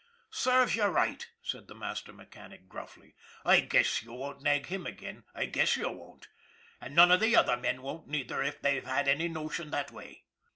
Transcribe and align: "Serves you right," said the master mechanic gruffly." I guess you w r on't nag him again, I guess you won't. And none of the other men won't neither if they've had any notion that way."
"Serves 0.31 0.75
you 0.75 0.85
right," 0.85 1.29
said 1.43 1.67
the 1.67 1.75
master 1.75 2.11
mechanic 2.11 2.67
gruffly." 2.67 3.13
I 3.45 3.59
guess 3.59 4.01
you 4.01 4.07
w 4.07 4.23
r 4.25 4.33
on't 4.33 4.41
nag 4.41 4.65
him 4.65 4.87
again, 4.87 5.25
I 5.35 5.45
guess 5.45 5.77
you 5.77 5.87
won't. 5.89 6.27
And 6.81 6.95
none 6.95 7.11
of 7.11 7.19
the 7.19 7.35
other 7.35 7.55
men 7.55 7.83
won't 7.83 8.07
neither 8.07 8.41
if 8.41 8.59
they've 8.59 8.83
had 8.87 9.07
any 9.07 9.27
notion 9.27 9.69
that 9.69 9.91
way." 9.91 10.23